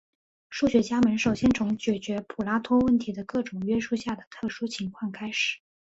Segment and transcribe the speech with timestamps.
[0.49, 5.59] 数学家们首先从解决普拉托问题的各种约束下的特殊情况开始。